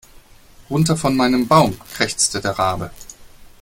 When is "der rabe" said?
2.41-2.89